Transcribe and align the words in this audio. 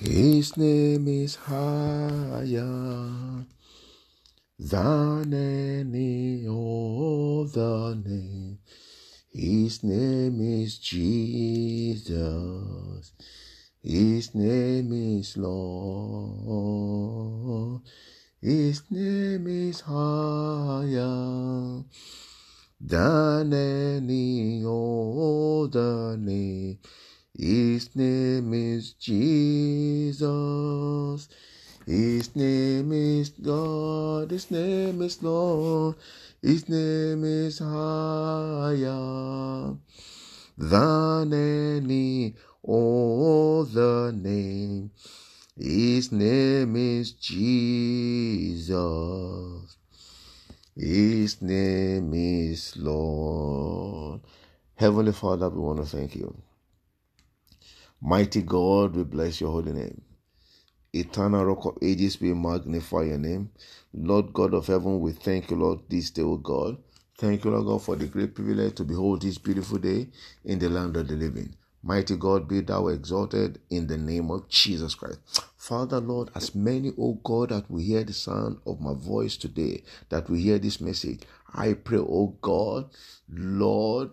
His 0.00 0.56
name 0.56 1.08
is 1.08 1.34
higher 1.34 2.54
than 4.56 5.34
any 5.34 6.46
other 6.46 7.96
name. 7.96 8.60
His 9.32 9.82
name 9.82 10.40
is 10.40 10.78
Jesus. 10.78 12.14
His 13.82 14.36
name 14.36 15.18
is 15.18 15.36
Lord. 15.36 16.38
His 18.40 18.88
name 18.92 19.48
is 19.48 19.80
higher 19.80 21.82
than 22.80 23.52
any 23.52 24.62
other 24.64 26.16
name. 26.16 26.78
His 27.38 27.94
name 27.94 28.52
is 28.52 28.94
Jesus. 28.94 30.18
His 31.86 32.34
name 32.34 32.90
is 32.92 33.28
God. 33.28 34.32
His 34.32 34.50
name 34.50 35.00
is 35.02 35.22
Lord. 35.22 35.94
His 36.42 36.68
name 36.68 37.22
is 37.22 37.60
higher 37.60 38.88
than 40.58 41.32
any 41.32 42.34
other 42.66 44.10
name. 44.10 44.90
His 45.56 46.10
name 46.10 46.74
is 46.74 47.12
Jesus. 47.12 48.66
His 50.76 51.40
name 51.40 52.12
is 52.14 52.76
Lord. 52.76 54.22
Heavenly 54.74 55.12
Father, 55.12 55.48
we 55.48 55.60
want 55.60 55.78
to 55.78 55.86
thank 55.86 56.16
you. 56.16 56.36
Mighty 58.00 58.42
God, 58.42 58.94
we 58.94 59.02
bless 59.02 59.40
your 59.40 59.50
holy 59.50 59.72
name. 59.72 60.02
Eternal 60.92 61.44
Rock 61.44 61.64
of 61.66 61.78
Ages, 61.82 62.20
we 62.20 62.32
magnify 62.32 63.02
your 63.02 63.18
name. 63.18 63.50
Lord 63.92 64.32
God 64.32 64.54
of 64.54 64.68
heaven, 64.68 65.00
we 65.00 65.12
thank 65.12 65.50
you, 65.50 65.56
Lord, 65.56 65.80
this 65.88 66.10
day, 66.10 66.22
O 66.22 66.36
God. 66.36 66.78
Thank 67.18 67.44
you, 67.44 67.50
Lord 67.50 67.66
God, 67.66 67.82
for 67.82 67.96
the 67.96 68.06
great 68.06 68.36
privilege 68.36 68.76
to 68.76 68.84
behold 68.84 69.22
this 69.22 69.38
beautiful 69.38 69.78
day 69.78 70.08
in 70.44 70.60
the 70.60 70.68
land 70.68 70.96
of 70.96 71.08
the 71.08 71.16
living. 71.16 71.56
Mighty 71.82 72.16
God, 72.16 72.46
be 72.46 72.60
thou 72.60 72.86
exalted 72.86 73.60
in 73.70 73.88
the 73.88 73.98
name 73.98 74.30
of 74.30 74.48
Jesus 74.48 74.94
Christ. 74.94 75.18
Father, 75.56 75.98
Lord, 76.00 76.30
as 76.36 76.54
many, 76.54 76.92
O 76.98 77.14
God, 77.24 77.48
that 77.50 77.68
we 77.68 77.82
hear 77.82 78.04
the 78.04 78.12
sound 78.12 78.58
of 78.64 78.80
my 78.80 78.94
voice 78.94 79.36
today, 79.36 79.82
that 80.08 80.30
we 80.30 80.42
hear 80.42 80.58
this 80.60 80.80
message, 80.80 81.22
I 81.52 81.72
pray, 81.74 81.98
O 81.98 82.36
God, 82.40 82.90
Lord, 83.28 84.10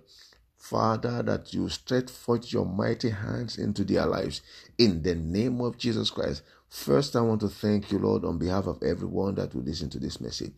Father, 0.70 1.22
that 1.22 1.54
you 1.54 1.70
stretch 1.70 2.10
forth 2.10 2.52
your 2.52 2.66
mighty 2.66 3.12
hands 3.12 3.60
into 3.60 3.84
their 3.84 4.08
lives 4.08 4.42
in 4.80 5.04
the 5.04 5.14
name 5.14 5.62
of 5.62 5.78
Jesus 5.78 6.10
Christ. 6.10 6.42
First, 6.70 7.16
I 7.16 7.22
want 7.22 7.42
to 7.42 7.50
thank 7.50 7.92
you, 7.92 8.00
Lord, 8.00 8.26
on 8.26 8.40
behalf 8.40 8.66
of 8.66 8.82
everyone 8.82 9.36
that 9.36 9.54
will 9.54 9.62
listen 9.62 9.92
to 9.92 10.00
this 10.00 10.20
message. 10.20 10.54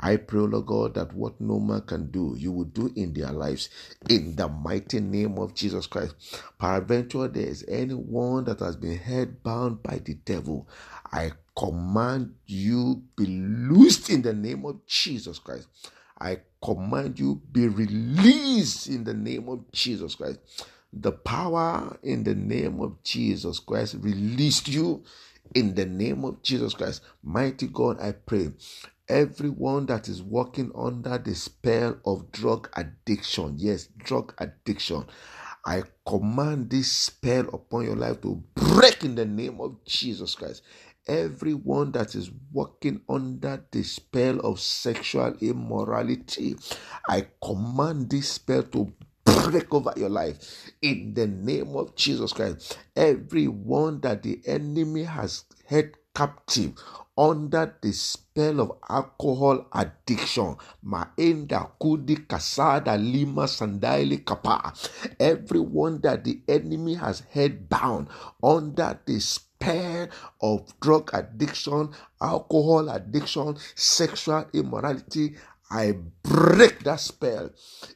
I 0.00 0.16
pray, 0.16 0.40
Lord 0.40 0.66
God, 0.66 0.94
that 0.94 1.12
what 1.14 1.40
no 1.40 1.60
man 1.60 1.82
can 1.82 2.10
do, 2.10 2.34
you 2.36 2.50
will 2.50 2.64
do 2.64 2.92
in 2.96 3.12
their 3.12 3.30
lives 3.30 3.70
in 4.10 4.34
the 4.34 4.48
mighty 4.48 4.98
name 4.98 5.38
of 5.38 5.54
Jesus 5.54 5.86
Christ. 5.86 6.16
Peradventure, 6.58 7.28
there 7.28 7.46
is 7.46 7.64
anyone 7.68 8.42
that 8.44 8.58
has 8.58 8.74
been 8.74 8.98
head 8.98 9.44
bound 9.44 9.80
by 9.84 10.00
the 10.04 10.14
devil. 10.14 10.68
I 11.12 11.30
command 11.56 12.34
you 12.46 13.04
be 13.16 13.26
loosed 13.26 14.10
in 14.10 14.22
the 14.22 14.32
name 14.32 14.66
of 14.66 14.84
Jesus 14.86 15.38
Christ. 15.38 15.68
I 16.22 16.38
command 16.64 17.18
you 17.18 17.42
be 17.50 17.66
released 17.66 18.86
in 18.86 19.02
the 19.02 19.12
name 19.12 19.48
of 19.48 19.70
Jesus 19.72 20.14
Christ. 20.14 20.38
The 20.92 21.10
power 21.10 21.98
in 22.04 22.22
the 22.22 22.36
name 22.36 22.80
of 22.80 23.02
Jesus 23.02 23.58
Christ 23.58 23.96
released 23.98 24.68
you 24.68 25.02
in 25.56 25.74
the 25.74 25.84
name 25.84 26.24
of 26.24 26.40
Jesus 26.42 26.74
Christ. 26.74 27.02
Mighty 27.24 27.66
God, 27.66 28.00
I 28.00 28.12
pray. 28.12 28.52
Everyone 29.08 29.86
that 29.86 30.08
is 30.08 30.22
walking 30.22 30.70
under 30.76 31.18
the 31.18 31.34
spell 31.34 31.98
of 32.06 32.30
drug 32.30 32.70
addiction, 32.76 33.56
yes, 33.58 33.88
drug 33.98 34.32
addiction, 34.38 35.04
I 35.66 35.82
command 36.06 36.70
this 36.70 36.92
spell 36.92 37.48
upon 37.52 37.84
your 37.84 37.96
life 37.96 38.20
to 38.22 38.42
break 38.54 39.02
in 39.02 39.16
the 39.16 39.24
name 39.24 39.60
of 39.60 39.84
Jesus 39.84 40.36
Christ 40.36 40.62
everyone 41.06 41.92
that 41.92 42.14
is 42.14 42.30
walking 42.52 43.00
under 43.08 43.64
the 43.70 43.82
spell 43.82 44.40
of 44.40 44.60
sexual 44.60 45.34
immorality, 45.40 46.56
I 47.08 47.26
command 47.42 48.10
this 48.10 48.30
spell 48.30 48.62
to 48.64 48.92
break 49.24 49.72
over 49.74 49.92
your 49.96 50.08
life 50.08 50.70
in 50.80 51.14
the 51.14 51.26
name 51.26 51.76
of 51.76 51.94
Jesus 51.96 52.32
Christ. 52.32 52.78
Everyone 52.96 54.00
that 54.00 54.22
the 54.22 54.40
enemy 54.46 55.04
has 55.04 55.44
held 55.66 55.90
captive 56.14 56.72
under 57.16 57.74
the 57.80 57.92
spell 57.92 58.60
of 58.60 58.72
alcohol 58.88 59.66
addiction. 59.72 60.56
Maenda 60.84 61.70
kudi 61.80 62.16
kasada 62.26 62.96
lima 62.96 63.44
sandaili 63.48 64.24
kapa. 64.24 64.72
Everyone 65.18 66.00
that 66.00 66.24
the 66.24 66.40
enemy 66.48 66.94
has 66.94 67.22
held 67.30 67.68
bound 67.68 68.08
under 68.42 68.98
the 69.06 69.20
spell 69.20 69.51
of 70.40 70.80
drug 70.80 71.10
addiction, 71.12 71.90
alcohol 72.20 72.88
addiction, 72.90 73.56
sexual 73.74 74.46
immorality. 74.52 75.36
I 75.70 75.96
break 76.22 76.80
that 76.84 77.00
spell 77.00 77.50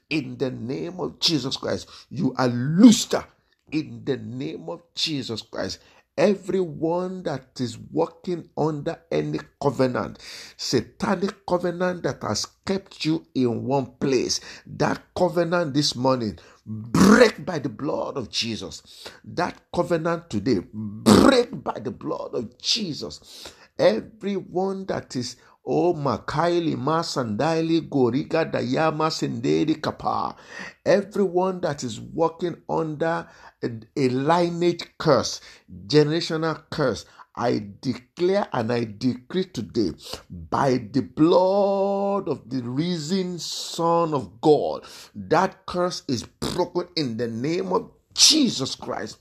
in 0.09 0.39
the 0.39 0.51
name 0.51 1.01
of 1.01 1.21
Jesus 1.21 1.57
Christ. 1.57 1.89
You 2.11 2.35
are 2.39 2.49
looser 2.49 3.25
in 3.71 4.03
the 4.05 4.17
name 4.17 4.69
of 4.69 4.83
Jesus 4.95 5.43
Christ 5.43 5.81
everyone 6.17 7.23
that 7.25 7.61
is 7.61 7.79
working 7.79 8.49
under 8.57 8.99
any 9.11 9.39
covenant, 9.61 10.19
satanic 10.57 11.45
covenant 11.47 12.03
that 12.05 12.23
has 12.23 12.47
kept 12.65 13.05
you 13.05 13.27
in 13.35 13.65
one 13.65 13.87
place, 14.01 14.41
that 14.67 15.03
covenant 15.15 15.75
this 15.75 15.95
morning, 15.95 16.39
break 16.67 17.45
by 17.45 17.59
the 17.59 17.69
blood 17.69 18.17
of 18.17 18.31
Jesus. 18.31 19.09
That 19.25 19.61
covenant 19.75 20.31
today, 20.31 20.61
break 20.73 21.63
by 21.63 21.79
the 21.81 21.91
blood 21.91 22.35
of 22.35 22.59
Jesus. 22.59 23.53
Everyone 23.79 24.87
that 24.87 25.15
is 25.17 25.37
O 25.67 25.95
Makaili 25.95 26.77
Masandaili 26.77 27.81
Goriga 27.89 28.45
Dayama 28.51 29.11
Senderi 29.11 29.81
Kapa. 29.83 30.37
Everyone 30.85 31.61
that 31.61 31.83
is 31.83 32.01
walking 32.01 32.57
under 32.69 33.27
a, 33.63 33.71
a 33.97 34.09
lineage 34.11 34.87
curse, 34.99 35.41
generational 35.89 36.63
curse, 36.71 37.05
I 37.35 37.67
declare 37.83 38.47
and 38.53 38.73
I 38.73 38.85
decree 38.85 39.45
today 39.45 39.91
by 40.31 40.79
the 40.93 41.01
blood 41.03 42.29
of 42.29 42.49
the 42.49 42.63
risen 42.63 43.39
Son 43.39 44.15
of 44.15 44.41
God, 44.41 44.85
that 45.15 45.67
curse 45.67 46.03
is 46.09 46.23
broken 46.23 46.89
in 46.97 47.17
the 47.19 47.29
name 47.29 47.73
of 47.73 47.91
Jesus 48.15 48.75
Christ. 48.77 49.19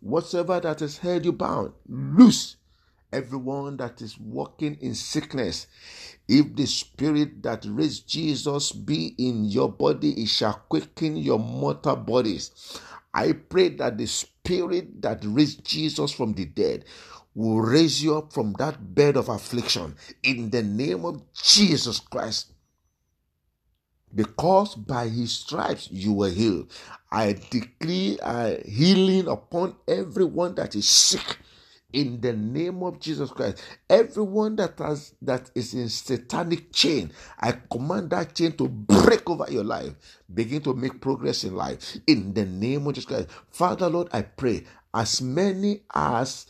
Whatsoever 0.00 0.60
that 0.60 0.80
has 0.80 0.98
held 0.98 1.24
you 1.26 1.32
bound, 1.32 1.72
loose 1.88 2.57
everyone 3.12 3.76
that 3.78 4.00
is 4.02 4.18
walking 4.18 4.76
in 4.80 4.94
sickness. 4.94 5.66
If 6.28 6.54
the 6.54 6.66
spirit 6.66 7.42
that 7.42 7.64
raised 7.68 8.08
Jesus 8.08 8.72
be 8.72 9.14
in 9.18 9.44
your 9.44 9.70
body, 9.70 10.22
it 10.22 10.28
shall 10.28 10.62
quicken 10.68 11.16
your 11.16 11.38
mortal 11.38 11.96
bodies. 11.96 12.80
I 13.14 13.32
pray 13.32 13.70
that 13.70 13.98
the 13.98 14.06
spirit 14.06 15.02
that 15.02 15.22
raised 15.24 15.64
Jesus 15.64 16.12
from 16.12 16.34
the 16.34 16.44
dead 16.44 16.84
will 17.34 17.60
raise 17.60 18.02
you 18.02 18.16
up 18.16 18.32
from 18.32 18.52
that 18.58 18.94
bed 18.94 19.16
of 19.16 19.28
affliction 19.28 19.96
in 20.22 20.50
the 20.50 20.62
name 20.62 21.04
of 21.04 21.22
Jesus 21.32 22.00
Christ. 22.00 22.52
Because 24.14 24.74
by 24.74 25.08
his 25.08 25.32
stripes 25.32 25.90
you 25.90 26.12
were 26.14 26.30
healed. 26.30 26.72
I 27.10 27.34
decree 27.50 28.18
a 28.22 28.60
healing 28.68 29.28
upon 29.28 29.76
everyone 29.86 30.54
that 30.56 30.74
is 30.74 30.88
sick 30.88 31.38
in 31.92 32.20
the 32.20 32.32
name 32.32 32.82
of 32.82 33.00
Jesus 33.00 33.30
Christ. 33.30 33.62
Everyone 33.88 34.56
that 34.56 34.78
has 34.78 35.14
that 35.22 35.50
is 35.54 35.72
in 35.74 35.88
satanic 35.88 36.72
chain, 36.72 37.12
I 37.40 37.52
command 37.70 38.10
that 38.10 38.34
chain 38.34 38.52
to 38.52 38.68
break 38.68 39.28
over 39.28 39.50
your 39.50 39.64
life. 39.64 39.92
Begin 40.32 40.60
to 40.62 40.74
make 40.74 41.00
progress 41.00 41.44
in 41.44 41.54
life 41.56 41.96
in 42.06 42.34
the 42.34 42.44
name 42.44 42.86
of 42.86 42.94
Jesus 42.94 43.08
Christ. 43.08 43.28
Father 43.50 43.88
Lord, 43.88 44.08
I 44.12 44.22
pray 44.22 44.64
as 44.92 45.22
many 45.22 45.82
as 45.94 46.46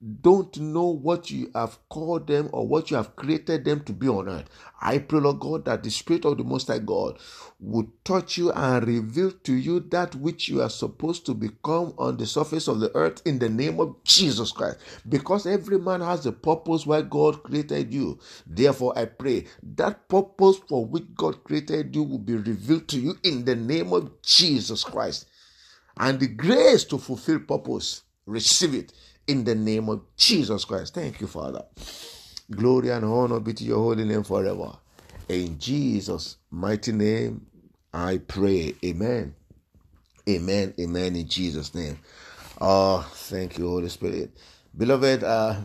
don't 0.00 0.56
know 0.60 0.86
what 0.86 1.28
you 1.28 1.50
have 1.54 1.76
called 1.88 2.28
them 2.28 2.48
or 2.52 2.68
what 2.68 2.90
you 2.90 2.96
have 2.96 3.16
created 3.16 3.64
them 3.64 3.80
to 3.80 3.92
be 3.92 4.08
on 4.08 4.28
earth. 4.28 4.48
I 4.80 4.98
pray, 4.98 5.18
Lord 5.18 5.40
God, 5.40 5.64
that 5.64 5.82
the 5.82 5.90
Spirit 5.90 6.24
of 6.24 6.38
the 6.38 6.44
Most 6.44 6.68
High 6.68 6.78
God 6.78 7.18
would 7.58 7.88
touch 8.04 8.38
you 8.38 8.52
and 8.52 8.86
reveal 8.86 9.32
to 9.32 9.52
you 9.52 9.80
that 9.90 10.14
which 10.14 10.48
you 10.48 10.62
are 10.62 10.70
supposed 10.70 11.26
to 11.26 11.34
become 11.34 11.94
on 11.98 12.16
the 12.16 12.26
surface 12.26 12.68
of 12.68 12.78
the 12.78 12.94
earth 12.94 13.22
in 13.24 13.40
the 13.40 13.48
name 13.48 13.80
of 13.80 13.96
Jesus 14.04 14.52
Christ. 14.52 14.78
Because 15.08 15.46
every 15.46 15.80
man 15.80 16.00
has 16.00 16.26
a 16.26 16.32
purpose 16.32 16.86
why 16.86 17.02
God 17.02 17.42
created 17.42 17.92
you. 17.92 18.20
Therefore, 18.46 18.96
I 18.96 19.06
pray 19.06 19.46
that 19.74 20.08
purpose 20.08 20.58
for 20.68 20.86
which 20.86 21.12
God 21.16 21.42
created 21.42 21.96
you 21.96 22.04
will 22.04 22.18
be 22.18 22.36
revealed 22.36 22.86
to 22.88 23.00
you 23.00 23.16
in 23.24 23.44
the 23.44 23.56
name 23.56 23.92
of 23.92 24.22
Jesus 24.22 24.84
Christ. 24.84 25.26
And 25.98 26.20
the 26.20 26.28
grace 26.28 26.84
to 26.84 26.98
fulfill 26.98 27.40
purpose, 27.40 28.02
receive 28.26 28.74
it 28.74 28.92
in 29.28 29.44
the 29.44 29.54
name 29.54 29.88
of 29.90 30.00
Jesus 30.16 30.64
Christ. 30.64 30.94
Thank 30.94 31.20
you, 31.20 31.26
Father. 31.26 31.62
Glory 32.50 32.88
and 32.90 33.04
honor 33.04 33.38
be 33.40 33.52
to 33.52 33.64
your 33.64 33.76
holy 33.78 34.04
name 34.04 34.24
forever. 34.24 34.72
In 35.28 35.58
Jesus' 35.58 36.38
mighty 36.50 36.92
name, 36.92 37.46
I 37.92 38.18
pray. 38.18 38.74
Amen. 38.84 39.34
Amen. 40.28 40.74
Amen. 40.80 41.14
In 41.16 41.28
Jesus' 41.28 41.74
name. 41.74 41.98
Oh, 42.60 43.08
thank 43.12 43.58
you, 43.58 43.68
Holy 43.68 43.90
Spirit. 43.90 44.30
Beloved, 44.76 45.22
uh, 45.22 45.56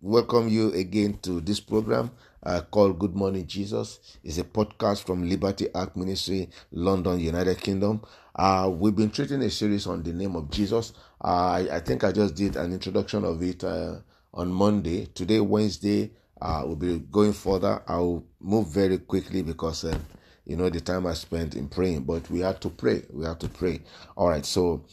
welcome 0.00 0.48
you 0.48 0.72
again 0.72 1.18
to 1.22 1.40
this 1.40 1.60
program 1.60 2.10
uh, 2.44 2.60
called 2.70 2.98
Good 2.98 3.14
Morning 3.14 3.46
Jesus. 3.46 4.00
It's 4.22 4.38
a 4.38 4.44
podcast 4.44 5.04
from 5.06 5.28
Liberty 5.28 5.68
Ark 5.74 5.96
Ministry, 5.96 6.50
London, 6.72 7.20
United 7.20 7.58
Kingdom. 7.60 8.02
Uh, 8.34 8.70
we've 8.72 8.96
been 8.96 9.10
treating 9.10 9.42
a 9.42 9.50
series 9.50 9.86
on 9.86 10.02
the 10.02 10.12
name 10.12 10.36
of 10.36 10.50
Jesus. 10.50 10.92
Uh, 11.22 11.28
I, 11.28 11.76
I, 11.76 11.80
think 11.80 12.04
I 12.04 12.12
just 12.12 12.34
did 12.34 12.56
an 12.56 12.72
introduction 12.72 13.24
of 13.24 13.42
it 13.42 13.64
uh, 13.64 13.96
on 14.32 14.52
Monday. 14.52 15.06
Today, 15.06 15.40
Wednesday, 15.40 16.10
uh, 16.42 16.62
we'll 16.66 16.76
be 16.76 16.98
going 16.98 17.32
further. 17.32 17.82
I'll 17.86 18.24
move 18.40 18.68
very 18.68 18.98
quickly 18.98 19.42
because 19.42 19.84
uh, 19.84 19.96
you 20.44 20.56
know 20.56 20.68
the 20.68 20.80
time 20.80 21.06
I 21.06 21.14
spent 21.14 21.54
in 21.54 21.68
praying, 21.68 22.02
but 22.02 22.28
we 22.28 22.40
have 22.40 22.60
to 22.60 22.68
pray. 22.68 23.04
We 23.10 23.24
have 23.24 23.38
to 23.38 23.48
pray. 23.48 23.80
All 24.16 24.28
right. 24.28 24.44
So 24.44 24.84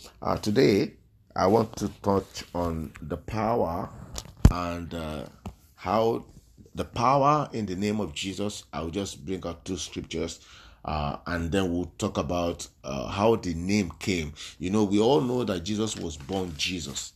today, 0.41 0.93
I 1.35 1.47
want 1.47 1.75
to 1.77 1.89
touch 2.01 2.45
on 2.55 2.93
the 3.01 3.17
power 3.17 3.89
and 4.51 5.27
how 5.75 6.23
the 6.75 6.85
power 6.85 7.49
in 7.53 7.65
the 7.65 7.75
name 7.75 7.99
of 7.99 8.13
Jesus. 8.13 8.63
I'll 8.73 8.89
just 8.89 9.25
bring 9.25 9.45
out 9.45 9.65
two 9.65 9.77
scriptures. 9.77 10.39
Uh, 10.83 11.17
and 11.27 11.51
then 11.51 11.71
we'll 11.71 11.91
talk 11.97 12.17
about 12.17 12.67
uh, 12.83 13.07
how 13.07 13.35
the 13.35 13.53
name 13.53 13.91
came. 13.99 14.33
You 14.57 14.71
know, 14.71 14.83
we 14.83 14.99
all 14.99 15.21
know 15.21 15.43
that 15.43 15.63
Jesus 15.63 15.95
was 15.95 16.17
born 16.17 16.53
Jesus. 16.57 17.13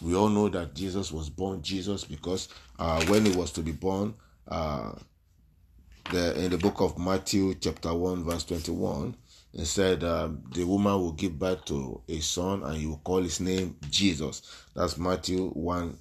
We 0.00 0.14
all 0.14 0.28
know 0.28 0.48
that 0.48 0.74
Jesus 0.74 1.12
was 1.12 1.28
born 1.28 1.62
Jesus 1.62 2.04
because 2.04 2.48
uh, 2.78 3.04
when 3.06 3.24
he 3.26 3.36
was 3.36 3.52
to 3.52 3.60
be 3.60 3.72
born, 3.72 4.14
uh, 4.48 4.92
the, 6.10 6.44
in 6.44 6.50
the 6.50 6.58
book 6.58 6.80
of 6.80 6.98
Matthew, 6.98 7.54
chapter 7.54 7.92
1, 7.92 8.24
verse 8.24 8.44
21, 8.44 9.16
it 9.54 9.66
said, 9.66 10.02
um, 10.02 10.42
The 10.52 10.64
woman 10.64 10.94
will 10.94 11.12
give 11.12 11.38
birth 11.38 11.64
to 11.66 12.00
a 12.08 12.20
son 12.20 12.62
and 12.64 12.76
he 12.76 12.86
will 12.86 12.98
call 12.98 13.22
his 13.22 13.40
name 13.40 13.76
Jesus. 13.88 14.42
That's 14.74 14.98
Matthew 14.98 15.50
1 15.50 15.98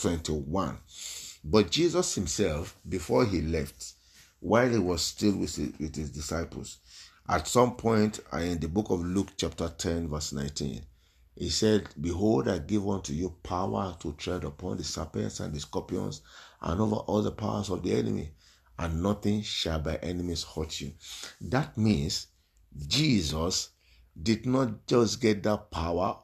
21. 0.00 0.78
But 1.42 1.70
Jesus 1.70 2.14
himself, 2.14 2.78
before 2.88 3.24
he 3.24 3.40
left, 3.40 3.94
while 4.40 4.68
he 4.68 4.78
was 4.78 5.02
still 5.02 5.36
with 5.36 5.56
his, 5.56 5.72
with 5.78 5.96
his 5.96 6.10
disciples, 6.10 6.78
at 7.28 7.46
some 7.48 7.76
point 7.76 8.20
uh, 8.32 8.38
in 8.38 8.58
the 8.58 8.68
book 8.68 8.90
of 8.90 9.04
Luke, 9.04 9.28
chapter 9.36 9.68
10, 9.68 10.08
verse 10.08 10.32
19, 10.32 10.84
he 11.36 11.48
said, 11.48 11.88
Behold, 11.98 12.48
I 12.48 12.58
give 12.58 12.86
unto 12.86 13.12
you 13.12 13.36
power 13.42 13.96
to 14.00 14.12
tread 14.14 14.44
upon 14.44 14.76
the 14.76 14.84
serpents 14.84 15.40
and 15.40 15.54
the 15.54 15.60
scorpions 15.60 16.20
and 16.60 16.80
over 16.80 16.96
all 16.96 17.22
the 17.22 17.30
powers 17.30 17.70
of 17.70 17.82
the 17.82 17.94
enemy, 17.94 18.32
and 18.78 19.02
nothing 19.02 19.42
shall 19.42 19.78
by 19.80 19.96
enemies 19.96 20.42
hurt 20.42 20.80
you. 20.80 20.92
That 21.40 21.78
means 21.78 22.26
Jesus 22.86 23.70
did 24.20 24.44
not 24.44 24.86
just 24.86 25.20
get 25.20 25.42
that 25.44 25.70
power 25.70 26.18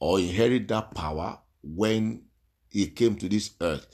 or 0.00 0.18
inherit 0.18 0.68
that 0.68 0.94
power 0.94 1.38
when 1.62 2.24
he 2.72 2.86
came 2.86 3.16
to 3.16 3.28
this 3.28 3.50
earth. 3.60 3.86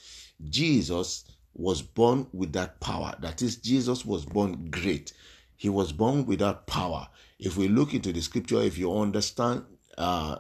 Jesus 0.49 1.25
was 1.55 1.83
born 1.83 2.29
with 2.33 2.53
that 2.53 2.81
power. 2.81 3.15
That 3.21 3.43
is, 3.43 3.57
Jesus 3.57 4.07
was 4.07 4.25
born 4.25 4.71
great. 4.71 5.13
He 5.57 5.69
was 5.69 5.93
born 5.93 6.25
with 6.25 6.39
that 6.39 6.67
power. 6.67 7.09
If 7.39 7.57
we 7.57 7.69
look 7.69 7.93
into 7.93 8.13
the 8.13 8.21
scripture, 8.21 8.63
if 8.63 8.79
you 8.79 8.97
understand 8.97 9.65
uh, 9.99 10.37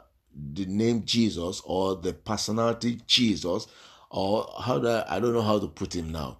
the 0.55 0.67
name 0.67 1.05
Jesus 1.05 1.61
or 1.65 1.97
the 1.97 2.13
personality 2.13 3.01
Jesus, 3.07 3.67
or 4.11 4.49
how 4.61 4.77
I 5.09 5.19
don't 5.19 5.35
know 5.35 5.43
how 5.43 5.59
to 5.59 5.67
put 5.67 5.95
him 5.95 6.13
now, 6.13 6.39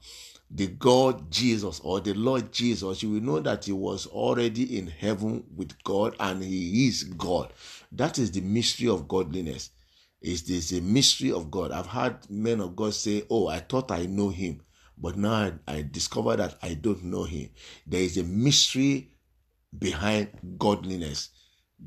the 0.51 0.69
God 0.69 1.31
Jesus 1.31 1.81
or 1.81 2.01
the 2.01 2.15
Lord 2.15 2.53
Jesus, 2.53 3.03
you 3.03 3.11
will 3.11 3.21
know 3.21 3.41
that 3.41 3.65
he 3.65 3.73
was 3.73 4.07
already 4.07 4.79
in 4.79 4.87
heaven 4.87 5.45
with 5.55 5.83
God 5.83 6.17
and 6.21 6.43
he 6.43 6.87
is 6.87 7.05
God. 7.05 7.53
That 7.93 8.19
is 8.19 8.31
the 8.31 8.41
mystery 8.41 8.89
of 8.89 9.09
godliness 9.09 9.71
is 10.21 10.43
this 10.45 10.73
a 10.73 10.81
mystery 10.81 11.33
of 11.33 11.51
God. 11.51 11.73
I've 11.73 11.87
had 11.87 12.29
men 12.31 12.61
of 12.61 12.77
God 12.77 12.95
say, 12.95 13.25
Oh, 13.31 13.49
I 13.49 13.61
thought 13.61 13.91
I 13.91 14.07
know 14.07 14.31
him, 14.31 14.63
but 14.97 15.17
now 15.17 15.33
I, 15.33 15.53
I 15.67 15.83
discover 15.83 16.37
that 16.37 16.59
I 16.63 16.75
don't 16.75 17.05
know 17.05 17.25
him. 17.25 17.51
There 17.87 18.01
is 18.01 18.19
a 18.19 18.25
mystery 18.25 19.13
behind 19.77 20.31
godliness. 20.59 21.31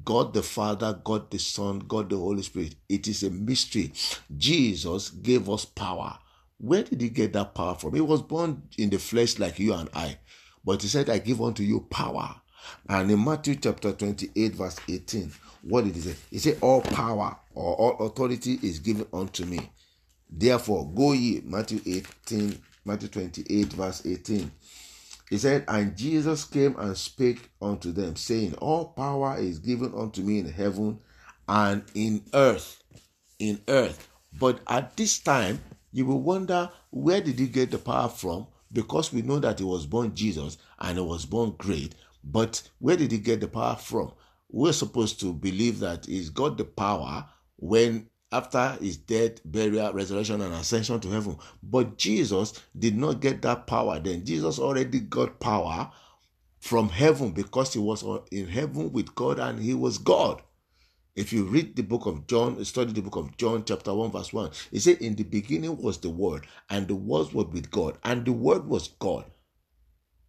God 0.05 0.33
the 0.33 0.43
Father, 0.43 0.99
God 1.03 1.29
the 1.31 1.39
Son, 1.39 1.79
God 1.79 2.09
the 2.09 2.17
Holy 2.17 2.43
Spirit. 2.43 2.75
It 2.87 3.07
is 3.07 3.23
a 3.23 3.29
mystery. 3.29 3.91
Jesus 4.37 5.09
gave 5.09 5.49
us 5.49 5.65
power. 5.65 6.17
Where 6.57 6.83
did 6.83 7.01
he 7.01 7.09
get 7.09 7.33
that 7.33 7.53
power 7.53 7.75
from? 7.75 7.95
He 7.95 8.01
was 8.01 8.21
born 8.21 8.63
in 8.77 8.89
the 8.89 8.99
flesh 8.99 9.39
like 9.39 9.59
you 9.59 9.73
and 9.73 9.89
I. 9.93 10.19
But 10.63 10.81
he 10.81 10.87
said, 10.87 11.09
I 11.09 11.17
give 11.17 11.41
unto 11.41 11.63
you 11.63 11.81
power. 11.89 12.35
And 12.87 13.11
in 13.11 13.23
Matthew 13.23 13.55
chapter 13.55 13.91
28, 13.91 14.55
verse 14.55 14.79
18, 14.87 15.31
what 15.63 15.85
did 15.85 15.95
he 15.95 16.01
say? 16.01 16.15
He 16.29 16.39
said, 16.39 16.57
All 16.61 16.81
power 16.81 17.37
or 17.53 17.75
all 17.75 18.05
authority 18.05 18.59
is 18.61 18.79
given 18.79 19.07
unto 19.13 19.45
me. 19.45 19.69
Therefore, 20.29 20.89
go 20.93 21.13
ye, 21.13 21.41
Matthew 21.43 21.81
18, 21.85 22.57
Matthew 22.85 23.09
28, 23.09 23.73
verse 23.73 24.05
18. 24.05 24.51
He 25.29 25.37
said, 25.37 25.65
And 25.67 25.95
Jesus 25.95 26.43
came 26.45 26.75
and 26.77 26.97
spake 26.97 27.49
unto 27.61 27.91
them, 27.91 28.15
saying, 28.15 28.55
All 28.55 28.85
power 28.85 29.37
is 29.37 29.59
given 29.59 29.93
unto 29.95 30.21
me 30.21 30.39
in 30.39 30.49
heaven 30.49 30.99
and 31.47 31.83
in 31.93 32.23
earth. 32.33 32.83
In 33.39 33.61
earth. 33.67 34.09
But 34.37 34.59
at 34.67 34.95
this 34.97 35.19
time, 35.19 35.59
you 35.91 36.05
will 36.05 36.21
wonder 36.21 36.69
where 36.89 37.21
did 37.21 37.39
he 37.39 37.47
get 37.47 37.71
the 37.71 37.77
power 37.77 38.09
from? 38.09 38.47
Because 38.71 39.11
we 39.11 39.21
know 39.21 39.39
that 39.39 39.59
he 39.59 39.65
was 39.65 39.85
born 39.85 40.15
Jesus 40.15 40.57
and 40.79 40.97
he 40.97 41.03
was 41.03 41.25
born 41.25 41.55
great. 41.57 41.95
But 42.23 42.69
where 42.79 42.97
did 42.97 43.11
he 43.11 43.17
get 43.17 43.41
the 43.41 43.47
power 43.47 43.75
from? 43.75 44.13
We're 44.49 44.73
supposed 44.73 45.19
to 45.21 45.33
believe 45.33 45.79
that 45.79 46.05
he's 46.05 46.29
got 46.29 46.57
the 46.57 46.65
power 46.65 47.25
when 47.57 48.09
after 48.31 48.77
his 48.81 48.97
death, 48.97 49.41
burial, 49.43 49.91
resurrection, 49.91 50.41
and 50.41 50.53
ascension 50.53 50.99
to 51.01 51.09
heaven. 51.09 51.37
But 51.61 51.97
Jesus 51.97 52.53
did 52.77 52.97
not 52.97 53.19
get 53.19 53.41
that 53.41 53.67
power 53.67 53.99
then. 53.99 54.25
Jesus 54.25 54.57
already 54.59 55.01
got 55.01 55.39
power 55.39 55.91
from 56.59 56.89
heaven 56.89 57.31
because 57.31 57.73
he 57.73 57.79
was 57.79 58.05
in 58.31 58.47
heaven 58.47 58.91
with 58.91 59.13
God 59.15 59.39
and 59.39 59.59
he 59.59 59.73
was 59.73 59.97
God. 59.97 60.41
If 61.13 61.33
you 61.33 61.43
read 61.43 61.75
the 61.75 61.83
book 61.83 62.05
of 62.05 62.25
John, 62.27 62.63
study 62.63 62.93
the 62.93 63.01
book 63.01 63.17
of 63.17 63.35
John, 63.35 63.65
chapter 63.65 63.93
1, 63.93 64.11
verse 64.11 64.31
1, 64.31 64.51
it 64.71 64.79
said, 64.79 64.97
In 64.99 65.15
the 65.15 65.23
beginning 65.23 65.77
was 65.77 65.97
the 65.97 66.09
Word, 66.09 66.47
and 66.69 66.87
the 66.87 66.95
Word 66.95 67.33
was 67.33 67.47
with 67.47 67.69
God, 67.69 67.97
and 68.03 68.23
the 68.23 68.31
Word 68.31 68.65
was 68.65 68.87
God. 68.99 69.25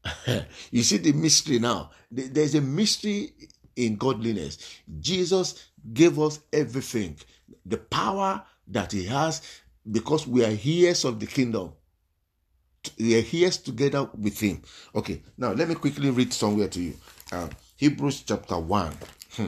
you 0.70 0.82
see 0.82 0.98
the 0.98 1.12
mystery 1.12 1.58
now. 1.58 1.90
There's 2.10 2.54
a 2.54 2.60
mystery 2.60 3.32
in 3.76 3.96
godliness. 3.96 4.58
Jesus 5.00 5.70
gave 5.92 6.18
us 6.18 6.40
everything, 6.52 7.16
the 7.64 7.78
power 7.78 8.42
that 8.68 8.92
He 8.92 9.06
has, 9.06 9.42
because 9.90 10.26
we 10.26 10.44
are 10.44 10.56
heirs 10.64 11.04
of 11.04 11.18
the 11.18 11.26
kingdom. 11.26 11.72
We 12.98 13.18
are 13.18 13.24
heirs 13.32 13.58
together 13.58 14.08
with 14.18 14.40
Him. 14.40 14.62
Okay, 14.94 15.22
now 15.38 15.52
let 15.52 15.68
me 15.68 15.74
quickly 15.74 16.10
read 16.10 16.32
somewhere 16.32 16.68
to 16.68 16.80
you. 16.80 16.94
Uh, 17.30 17.48
Hebrews 17.76 18.22
chapter 18.26 18.58
1. 18.58 18.92
Hmm. 19.36 19.46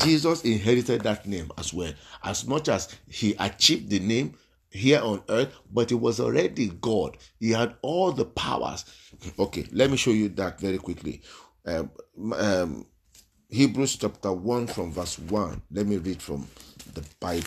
Jesus 0.00 0.44
inherited 0.44 1.02
that 1.02 1.26
name 1.26 1.50
as 1.58 1.72
well. 1.72 1.92
As 2.22 2.46
much 2.46 2.68
as 2.68 2.94
He 3.08 3.34
achieved 3.38 3.90
the 3.90 4.00
name, 4.00 4.34
here 4.76 5.00
on 5.00 5.22
earth, 5.28 5.52
but 5.72 5.90
he 5.90 5.96
was 5.96 6.20
already 6.20 6.68
God. 6.80 7.16
He 7.40 7.50
had 7.50 7.74
all 7.82 8.12
the 8.12 8.24
powers. 8.24 8.84
Okay, 9.38 9.66
let 9.72 9.90
me 9.90 9.96
show 9.96 10.10
you 10.10 10.28
that 10.30 10.60
very 10.60 10.78
quickly. 10.78 11.22
Um, 11.66 11.90
um, 12.34 12.86
Hebrews 13.48 13.96
chapter 13.96 14.32
1 14.32 14.66
from 14.68 14.92
verse 14.92 15.18
1. 15.18 15.62
Let 15.70 15.86
me 15.86 15.98
read 15.98 16.20
from 16.20 16.46
the 16.94 17.04
Bible. 17.20 17.46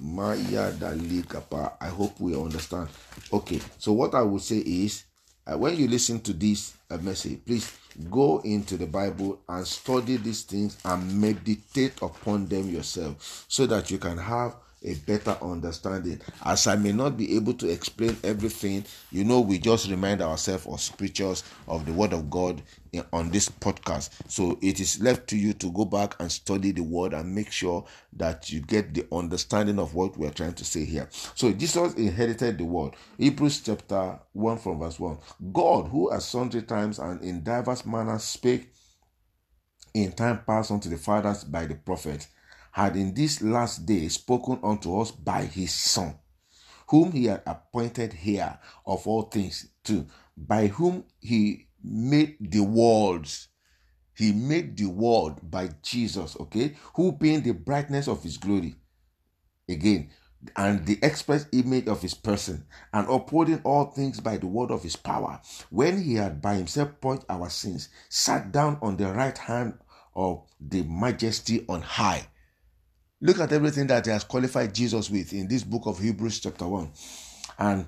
Maya 0.00 0.72
Dalikapa. 0.72 1.72
I 1.80 1.88
hope 1.88 2.18
we 2.20 2.36
understand. 2.36 2.88
Okay, 3.32 3.60
so 3.78 3.92
what 3.92 4.14
I 4.14 4.22
would 4.22 4.42
say 4.42 4.58
is 4.58 5.04
uh, 5.46 5.58
when 5.58 5.76
you 5.76 5.88
listen 5.88 6.20
to 6.20 6.32
this 6.32 6.74
uh, 6.90 6.98
message, 6.98 7.44
please 7.44 7.76
go 8.10 8.40
into 8.44 8.76
the 8.76 8.86
Bible 8.86 9.40
and 9.48 9.66
study 9.66 10.16
these 10.16 10.42
things 10.42 10.78
and 10.84 11.20
meditate 11.20 12.00
upon 12.02 12.46
them 12.46 12.68
yourself 12.70 13.44
so 13.48 13.66
that 13.66 13.90
you 13.90 13.98
can 13.98 14.16
have 14.16 14.54
a 14.82 14.94
better 14.94 15.36
understanding. 15.42 16.20
As 16.44 16.66
I 16.66 16.76
may 16.76 16.92
not 16.92 17.16
be 17.16 17.36
able 17.36 17.54
to 17.54 17.68
explain 17.68 18.16
everything, 18.24 18.84
you 19.10 19.24
know, 19.24 19.40
we 19.40 19.58
just 19.58 19.90
remind 19.90 20.22
ourselves 20.22 20.66
of 20.66 20.80
scriptures 20.80 21.44
of 21.68 21.84
the 21.86 21.92
Word 21.92 22.12
of 22.12 22.30
God 22.30 22.62
on 23.12 23.30
this 23.30 23.48
podcast. 23.48 24.10
So 24.28 24.58
it 24.62 24.80
is 24.80 25.00
left 25.00 25.28
to 25.28 25.36
you 25.36 25.52
to 25.54 25.70
go 25.72 25.84
back 25.84 26.16
and 26.18 26.32
study 26.32 26.72
the 26.72 26.82
Word 26.82 27.12
and 27.12 27.34
make 27.34 27.52
sure 27.52 27.84
that 28.14 28.50
you 28.50 28.60
get 28.60 28.94
the 28.94 29.06
understanding 29.12 29.78
of 29.78 29.94
what 29.94 30.16
we're 30.16 30.30
trying 30.30 30.54
to 30.54 30.64
say 30.64 30.84
here. 30.84 31.08
So 31.34 31.52
Jesus 31.52 31.94
inherited 31.94 32.58
the 32.58 32.64
Word. 32.64 32.94
Hebrews 33.18 33.60
chapter 33.60 34.18
1 34.32 34.58
from 34.58 34.78
verse 34.78 34.98
1. 34.98 35.18
God, 35.52 35.88
who 35.88 36.12
at 36.12 36.22
sundry 36.22 36.62
times 36.62 36.98
and 36.98 37.20
in 37.22 37.42
diverse 37.42 37.84
manners 37.84 38.22
spake 38.24 38.72
in 39.92 40.12
time 40.12 40.40
past 40.46 40.70
unto 40.70 40.88
the 40.88 40.96
fathers 40.96 41.44
by 41.44 41.66
the 41.66 41.74
prophet 41.74 42.26
had 42.72 42.96
in 42.96 43.14
this 43.14 43.42
last 43.42 43.86
day 43.86 44.08
spoken 44.08 44.58
unto 44.62 44.98
us 45.00 45.10
by 45.10 45.42
his 45.42 45.72
Son, 45.72 46.14
whom 46.88 47.12
he 47.12 47.26
had 47.26 47.42
appointed 47.46 48.16
heir 48.24 48.58
of 48.86 49.06
all 49.06 49.22
things, 49.22 49.68
too, 49.84 50.06
by 50.36 50.66
whom 50.68 51.04
he 51.20 51.68
made 51.82 52.36
the 52.40 52.60
worlds. 52.60 53.48
He 54.14 54.32
made 54.32 54.76
the 54.76 54.86
world 54.86 55.50
by 55.50 55.70
Jesus, 55.82 56.36
okay, 56.38 56.76
who 56.94 57.12
being 57.12 57.42
the 57.42 57.52
brightness 57.52 58.06
of 58.06 58.22
his 58.22 58.36
glory. 58.36 58.76
Again, 59.68 60.10
and 60.56 60.86
the 60.86 60.98
express 61.02 61.46
image 61.52 61.86
of 61.86 62.02
his 62.02 62.14
person, 62.14 62.66
and 62.92 63.08
upholding 63.08 63.60
all 63.62 63.86
things 63.86 64.20
by 64.20 64.36
the 64.36 64.46
word 64.46 64.70
of 64.70 64.82
his 64.82 64.96
power, 64.96 65.40
when 65.70 66.02
he 66.02 66.14
had 66.14 66.40
by 66.40 66.54
himself 66.54 67.00
purged 67.00 67.24
our 67.28 67.50
sins, 67.50 67.88
sat 68.08 68.52
down 68.52 68.78
on 68.82 68.96
the 68.96 69.10
right 69.12 69.36
hand 69.36 69.78
of 70.14 70.42
the 70.60 70.82
majesty 70.82 71.64
on 71.68 71.82
high. 71.82 72.26
Look 73.20 73.40
at 73.40 73.52
everything 73.52 73.86
that 73.88 74.06
he 74.06 74.12
has 74.12 74.24
qualified 74.24 74.74
Jesus 74.74 75.10
with 75.10 75.32
in 75.32 75.46
this 75.46 75.62
book 75.62 75.82
of 75.86 75.98
Hebrews, 75.98 76.40
chapter 76.40 76.66
1 76.66 76.90
and 77.58 77.86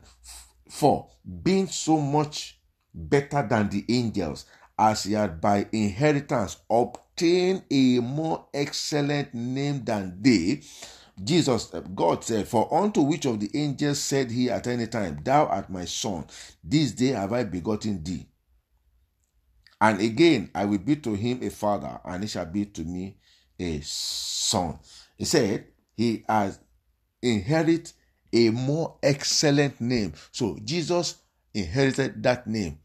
4. 0.69 1.09
Being 1.43 1.69
so 1.69 1.99
much 1.99 2.59
better 2.95 3.47
than 3.49 3.69
the 3.71 3.85
angels, 3.89 4.45
as 4.79 5.05
he 5.05 5.13
had 5.15 5.41
by 5.41 5.67
inheritance 5.73 6.59
obtained 6.71 7.63
a 7.71 8.01
more 8.01 8.47
excellent 8.53 9.33
name 9.33 9.85
than 9.85 10.19
they 10.21 10.63
Jesus, 11.23 11.73
uh, 11.75 11.81
God 11.81 12.25
said, 12.25 12.49
For 12.49 12.73
unto 12.73 13.03
which 13.03 13.27
of 13.27 13.39
the 13.41 13.51
angels 13.55 13.99
said 14.01 14.31
he 14.31 14.51
at 14.51 14.67
any 14.67 14.87
time, 14.87 15.21
Thou 15.23 15.47
art 15.47 15.71
my 15.71 15.85
son, 15.85 16.27
this 16.65 16.93
day 16.93 17.09
have 17.09 17.33
I 17.33 17.45
begotten 17.45 18.03
thee. 18.03 18.27
And 19.81 20.01
again, 20.01 20.51
I 20.55 20.65
will 20.65 20.79
be 20.79 20.97
to 20.97 21.15
him 21.15 21.43
a 21.43 21.51
father, 21.51 22.01
and 22.05 22.23
he 22.23 22.29
shall 22.29 22.47
be 22.47 22.67
to 22.67 22.83
me 22.83 23.19
a 23.59 23.81
son. 23.83 24.79
He 25.17 25.25
said, 25.25 25.67
He 25.97 26.25
has 26.29 26.59
inherited 27.21 27.93
a 28.33 28.51
more 28.51 28.97
excellent 29.03 29.81
name. 29.81 30.15
So 30.31 30.59
Jesus 30.65 31.17
inherited 31.55 32.23
that 32.23 32.47
name. 32.47 32.79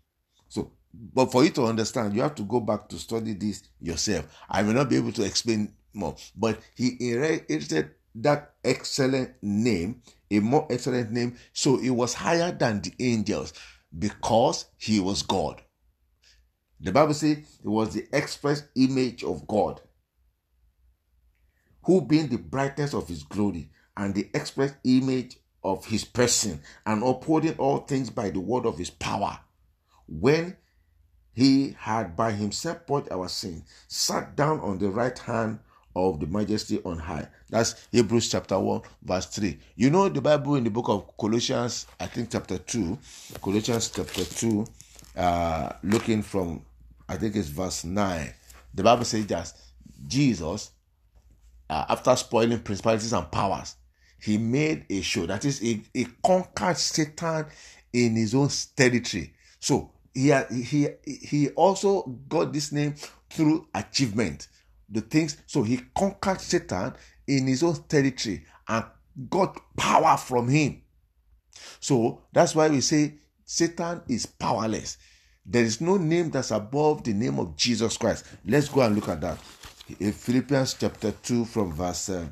So, 0.49 0.71
but 0.93 1.31
for 1.31 1.43
you 1.43 1.49
to 1.51 1.65
understand, 1.65 2.15
you 2.15 2.21
have 2.21 2.35
to 2.35 2.43
go 2.43 2.59
back 2.59 2.89
to 2.89 2.97
study 2.97 3.33
this 3.33 3.63
yourself. 3.79 4.25
I 4.49 4.63
may 4.63 4.73
not 4.73 4.89
be 4.89 4.97
able 4.97 5.13
to 5.13 5.23
explain 5.23 5.73
more, 5.93 6.15
but 6.35 6.59
he 6.75 6.97
inherited 6.99 7.91
that 8.15 8.55
excellent 8.63 9.31
name, 9.41 10.01
a 10.31 10.39
more 10.39 10.67
excellent 10.69 11.11
name. 11.11 11.37
So 11.53 11.79
it 11.79 11.89
was 11.89 12.13
higher 12.13 12.51
than 12.51 12.81
the 12.81 12.93
angels 12.99 13.53
because 13.97 14.65
he 14.77 14.99
was 14.99 15.23
God. 15.23 15.61
The 16.79 16.91
Bible 16.91 17.13
says 17.13 17.37
he 17.61 17.67
was 17.67 17.93
the 17.93 18.07
express 18.13 18.63
image 18.75 19.23
of 19.23 19.47
God, 19.47 19.81
who 21.87 22.01
being 22.01 22.27
the 22.27 22.37
brightness 22.37 22.93
of 22.93 23.07
his 23.07 23.23
glory 23.23 23.69
and 23.95 24.13
the 24.13 24.27
express 24.33 24.73
image 24.83 25.37
of 25.63 25.85
his 25.85 26.03
person, 26.03 26.61
and 26.85 27.01
upholding 27.01 27.57
all 27.57 27.79
things 27.79 28.09
by 28.09 28.29
the 28.29 28.39
word 28.39 28.65
of 28.65 28.77
his 28.77 28.89
power. 28.89 29.39
When 30.05 30.57
he 31.33 31.75
had 31.79 32.15
by 32.15 32.33
himself 32.33 32.85
purged 32.85 33.09
our 33.09 33.29
sin, 33.29 33.63
sat 33.87 34.35
down 34.35 34.59
on 34.59 34.79
the 34.79 34.89
right 34.89 35.17
hand 35.17 35.59
of 35.95 36.19
the 36.19 36.27
majesty 36.27 36.81
on 36.83 36.99
high. 36.99 37.27
That's 37.49 37.87
Hebrews 37.91 38.29
chapter 38.29 38.59
1, 38.59 38.81
verse 39.03 39.27
3. 39.27 39.57
You 39.77 39.89
know 39.89 40.09
the 40.09 40.21
Bible 40.21 40.55
in 40.55 40.65
the 40.65 40.69
book 40.69 40.89
of 40.89 41.15
Colossians, 41.17 41.87
I 41.99 42.07
think 42.07 42.31
chapter 42.31 42.57
2, 42.57 42.97
Colossians 43.41 43.89
chapter 43.89 44.25
2, 44.25 44.65
uh, 45.15 45.71
looking 45.83 46.21
from, 46.21 46.63
I 47.07 47.15
think 47.15 47.35
it's 47.37 47.47
verse 47.47 47.85
9. 47.85 48.33
The 48.73 48.83
Bible 48.83 49.05
says 49.05 49.25
that 49.27 49.53
Jesus, 50.05 50.71
uh, 51.69 51.85
after 51.89 52.15
spoiling 52.15 52.59
principalities 52.59 53.13
and 53.13 53.31
powers, 53.31 53.75
he 54.19 54.37
made 54.37 54.85
a 54.89 55.01
show. 55.01 55.25
That 55.25 55.45
is, 55.45 55.59
he, 55.59 55.83
he 55.93 56.07
conquered 56.23 56.77
Satan 56.77 57.45
in 57.93 58.15
his 58.15 58.33
own 58.33 58.49
territory. 58.75 59.33
So 59.59 59.91
he, 60.13 60.33
he, 60.51 60.87
he 61.05 61.49
also 61.49 62.03
got 62.27 62.53
this 62.53 62.71
name 62.71 62.95
through 63.29 63.67
achievement 63.73 64.47
the 64.89 65.01
things. 65.01 65.37
So 65.45 65.63
he 65.63 65.81
conquered 65.95 66.41
Satan 66.41 66.93
in 67.27 67.47
his 67.47 67.63
own 67.63 67.75
territory 67.87 68.45
and 68.67 68.85
got 69.29 69.59
power 69.75 70.17
from 70.17 70.47
him. 70.47 70.81
So 71.79 72.23
that's 72.33 72.55
why 72.55 72.69
we 72.69 72.81
say 72.81 73.15
Satan 73.45 74.01
is 74.07 74.25
powerless. 74.25 74.97
There 75.45 75.63
is 75.63 75.79
no 75.79 75.97
name 75.97 76.29
that's 76.29 76.51
above 76.51 77.03
the 77.03 77.13
name 77.13 77.39
of 77.39 77.55
Jesus 77.55 77.97
Christ. 77.97 78.25
Let's 78.45 78.69
go 78.69 78.81
and 78.81 78.95
look 78.95 79.09
at 79.09 79.21
that. 79.21 79.39
In 79.99 80.11
Philippians 80.11 80.75
chapter 80.77 81.11
2 81.11 81.45
from 81.45 81.71
verse 81.71 82.09
uh, 82.09 82.25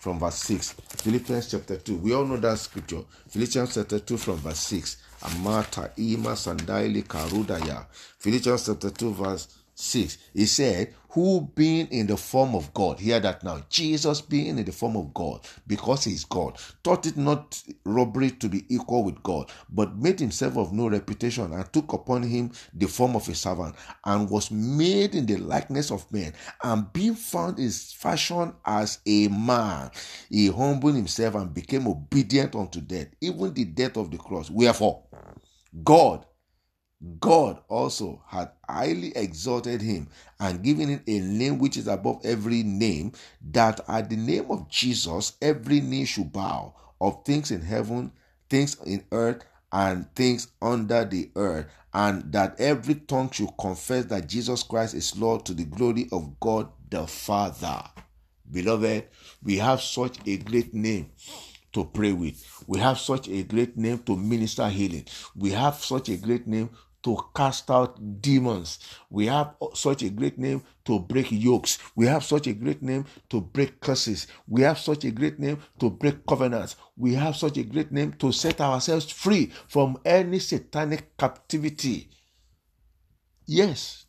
from 0.00 0.18
verse 0.18 0.34
6. 0.34 0.72
Philippians 0.96 1.48
chapter 1.48 1.76
2. 1.76 1.96
We 1.98 2.12
all 2.12 2.24
know 2.24 2.36
that 2.38 2.58
scripture. 2.58 3.02
Philippians 3.28 3.74
chapter 3.74 4.00
2 4.00 4.16
from 4.16 4.36
verse 4.38 4.58
6. 4.58 4.96
Amata 5.22 5.92
ima 5.96 6.30
sandaili 6.36 7.02
karudaya. 7.04 7.86
Philippians 8.18 8.66
chapter 8.66 8.90
2 8.90 9.12
verse 9.14 9.48
6. 9.82 10.18
He 10.32 10.46
said, 10.46 10.94
who 11.10 11.50
being 11.54 11.88
in 11.88 12.06
the 12.06 12.16
form 12.16 12.54
of 12.54 12.72
God, 12.72 12.98
hear 12.98 13.20
that 13.20 13.44
now, 13.44 13.62
Jesus 13.68 14.22
being 14.22 14.56
in 14.58 14.64
the 14.64 14.72
form 14.72 14.96
of 14.96 15.12
God, 15.12 15.40
because 15.66 16.04
he 16.04 16.12
is 16.12 16.24
God, 16.24 16.58
thought 16.82 17.04
it 17.04 17.18
not 17.18 17.62
robbery 17.84 18.30
to 18.30 18.48
be 18.48 18.64
equal 18.70 19.04
with 19.04 19.22
God, 19.22 19.50
but 19.68 19.94
made 19.96 20.20
himself 20.20 20.56
of 20.56 20.72
no 20.72 20.88
reputation 20.88 21.52
and 21.52 21.70
took 21.70 21.92
upon 21.92 22.22
him 22.22 22.50
the 22.72 22.86
form 22.86 23.14
of 23.14 23.28
a 23.28 23.34
servant, 23.34 23.74
and 24.06 24.30
was 24.30 24.50
made 24.50 25.14
in 25.14 25.26
the 25.26 25.36
likeness 25.36 25.90
of 25.90 26.10
men, 26.10 26.32
and 26.62 26.90
being 26.94 27.14
found 27.14 27.58
in 27.58 27.70
fashion 27.70 28.54
as 28.64 29.00
a 29.04 29.28
man, 29.28 29.90
he 30.30 30.46
humbled 30.46 30.94
himself 30.94 31.34
and 31.34 31.52
became 31.52 31.86
obedient 31.88 32.54
unto 32.54 32.80
death, 32.80 33.08
even 33.20 33.52
the 33.52 33.64
death 33.64 33.98
of 33.98 34.10
the 34.10 34.16
cross. 34.16 34.48
Wherefore, 34.48 35.02
God 35.84 36.24
God 37.20 37.60
also 37.68 38.22
had 38.26 38.52
highly 38.68 39.16
exalted 39.16 39.82
him 39.82 40.08
and 40.38 40.62
given 40.62 40.88
him 40.88 41.02
a 41.06 41.18
name 41.18 41.58
which 41.58 41.76
is 41.76 41.88
above 41.88 42.20
every 42.24 42.62
name, 42.62 43.12
that 43.50 43.80
at 43.88 44.08
the 44.08 44.16
name 44.16 44.50
of 44.50 44.68
Jesus 44.68 45.36
every 45.42 45.80
knee 45.80 46.04
should 46.04 46.32
bow 46.32 46.74
of 47.00 47.24
things 47.24 47.50
in 47.50 47.60
heaven, 47.60 48.12
things 48.48 48.76
in 48.84 49.04
earth, 49.10 49.44
and 49.72 50.14
things 50.14 50.48
under 50.60 51.04
the 51.04 51.30
earth, 51.34 51.66
and 51.94 52.30
that 52.32 52.60
every 52.60 52.94
tongue 52.94 53.30
should 53.30 53.50
confess 53.58 54.04
that 54.04 54.28
Jesus 54.28 54.62
Christ 54.62 54.94
is 54.94 55.18
Lord 55.18 55.44
to 55.46 55.54
the 55.54 55.64
glory 55.64 56.08
of 56.12 56.38
God 56.38 56.68
the 56.90 57.06
Father. 57.06 57.82
Beloved, 58.50 59.08
we 59.42 59.56
have 59.56 59.80
such 59.80 60.18
a 60.26 60.36
great 60.36 60.74
name 60.74 61.10
to 61.72 61.84
pray 61.86 62.12
with. 62.12 62.64
We 62.66 62.78
have 62.80 62.98
such 62.98 63.28
a 63.28 63.42
great 63.42 63.76
name 63.78 63.98
to 64.00 64.16
minister 64.16 64.68
healing. 64.68 65.06
We 65.34 65.50
have 65.50 65.76
such 65.76 66.10
a 66.10 66.16
great 66.16 66.46
name 66.46 66.70
to 67.02 67.18
cast 67.34 67.70
out 67.70 68.20
demons. 68.20 68.78
We 69.10 69.26
have 69.26 69.54
such 69.74 70.02
a 70.02 70.10
great 70.10 70.38
name 70.38 70.62
to 70.84 71.00
break 71.00 71.28
yokes. 71.30 71.78
We 71.96 72.06
have 72.06 72.24
such 72.24 72.46
a 72.46 72.52
great 72.52 72.82
name 72.82 73.06
to 73.30 73.40
break 73.40 73.80
curses. 73.80 74.26
We 74.46 74.62
have 74.62 74.78
such 74.78 75.04
a 75.04 75.10
great 75.10 75.38
name 75.38 75.58
to 75.80 75.90
break 75.90 76.26
covenants. 76.26 76.76
We 76.96 77.14
have 77.14 77.36
such 77.36 77.58
a 77.58 77.64
great 77.64 77.92
name 77.92 78.12
to 78.14 78.32
set 78.32 78.60
ourselves 78.60 79.10
free 79.10 79.52
from 79.68 79.98
any 80.04 80.38
satanic 80.38 81.16
captivity. 81.16 82.10
Yes. 83.46 84.06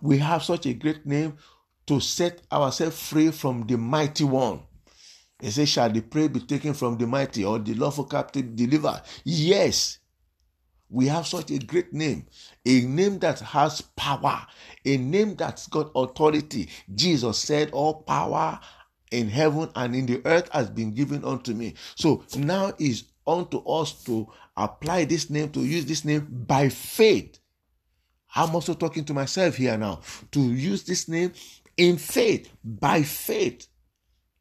We 0.00 0.18
have 0.18 0.42
such 0.42 0.66
a 0.66 0.74
great 0.74 1.06
name 1.06 1.36
to 1.86 2.00
set 2.00 2.42
ourselves 2.52 3.00
free 3.00 3.30
from 3.30 3.66
the 3.66 3.76
mighty 3.76 4.24
one. 4.24 4.62
He 5.40 5.50
says, 5.50 5.68
Shall 5.68 5.90
the 5.90 6.00
prey 6.00 6.28
be 6.28 6.40
taken 6.40 6.74
from 6.74 6.98
the 6.98 7.06
mighty 7.06 7.44
or 7.44 7.58
the 7.58 7.74
lawful 7.74 8.04
captive 8.04 8.54
delivered? 8.56 9.02
Yes. 9.24 9.98
We 10.90 11.06
have 11.06 11.26
such 11.26 11.50
a 11.50 11.58
great 11.58 11.92
name, 11.92 12.26
a 12.64 12.80
name 12.80 13.18
that 13.18 13.40
has 13.40 13.82
power, 13.82 14.46
a 14.84 14.96
name 14.96 15.34
that's 15.34 15.66
got 15.66 15.90
authority. 15.94 16.68
Jesus 16.94 17.38
said, 17.38 17.70
All 17.72 18.02
power 18.02 18.58
in 19.10 19.28
heaven 19.28 19.70
and 19.74 19.94
in 19.94 20.06
the 20.06 20.22
earth 20.24 20.48
has 20.52 20.70
been 20.70 20.94
given 20.94 21.24
unto 21.24 21.52
me. 21.52 21.74
So 21.94 22.24
now 22.36 22.72
is 22.78 23.04
unto 23.26 23.58
us 23.66 24.02
to 24.04 24.28
apply 24.56 25.04
this 25.04 25.28
name, 25.28 25.50
to 25.50 25.60
use 25.60 25.84
this 25.84 26.04
name 26.04 26.26
by 26.30 26.70
faith. 26.70 27.38
I'm 28.34 28.54
also 28.54 28.74
talking 28.74 29.04
to 29.06 29.14
myself 29.14 29.56
here 29.56 29.76
now 29.76 30.00
to 30.32 30.40
use 30.40 30.84
this 30.84 31.08
name 31.08 31.32
in 31.76 31.96
faith, 31.96 32.50
by 32.64 33.02
faith, 33.02 33.66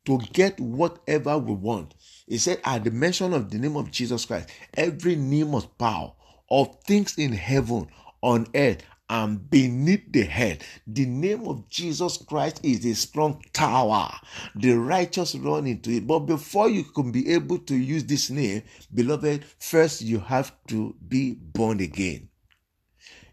to 0.05 0.17
get 0.33 0.59
whatever 0.59 1.37
we 1.37 1.53
want. 1.53 1.93
He 2.25 2.37
said, 2.37 2.61
at 2.63 2.83
the 2.83 2.91
mention 2.91 3.33
of 3.33 3.49
the 3.49 3.57
name 3.59 3.75
of 3.75 3.91
Jesus 3.91 4.25
Christ, 4.25 4.49
every 4.73 5.15
knee 5.15 5.43
must 5.43 5.77
bow 5.77 6.15
of 6.49 6.75
things 6.83 7.17
in 7.17 7.31
heaven, 7.33 7.87
on 8.21 8.47
earth, 8.55 8.83
and 9.09 9.49
beneath 9.49 10.11
the 10.11 10.23
head. 10.23 10.63
The 10.85 11.05
name 11.05 11.47
of 11.47 11.69
Jesus 11.69 12.17
Christ 12.17 12.59
is 12.63 12.85
a 12.85 12.93
strong 12.93 13.41
tower. 13.53 14.11
The 14.55 14.73
righteous 14.73 15.35
run 15.35 15.65
into 15.65 15.91
it. 15.91 16.05
But 16.07 16.19
before 16.19 16.69
you 16.69 16.83
can 16.83 17.11
be 17.11 17.31
able 17.31 17.59
to 17.59 17.75
use 17.75 18.03
this 18.03 18.29
name, 18.29 18.63
beloved, 18.93 19.45
first 19.59 20.01
you 20.01 20.19
have 20.19 20.51
to 20.67 20.95
be 21.07 21.35
born 21.35 21.79
again. 21.79 22.29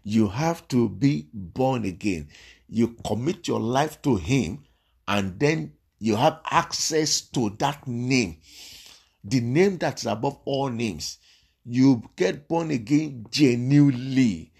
You 0.03 0.29
have 0.29 0.67
to 0.69 0.87
be 0.87 1.27
born 1.33 1.83
again. 1.83 2.29
You 2.69 2.95
commit 3.05 3.47
your 3.47 3.59
life 3.59 4.01
to 4.03 4.15
Him 4.15 4.63
and 5.07 5.39
then 5.39 5.73
you 5.99 6.15
have 6.15 6.39
access 6.49 7.21
to 7.21 7.49
that 7.59 7.87
name, 7.87 8.37
the 9.23 9.41
name 9.41 9.77
that's 9.77 10.05
above 10.05 10.39
all 10.45 10.69
names. 10.69 11.17
You 11.65 12.03
get 12.15 12.47
born 12.47 12.69
again 12.69 13.25
genuinely. 13.31 14.51